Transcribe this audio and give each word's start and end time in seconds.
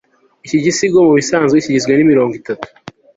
iki 0.45 0.57
gisigo 0.65 0.97
mubisanzwe 1.07 1.57
kigizwe 1.63 1.91
n'imirongo 1.93 2.33
itatu 2.41 2.67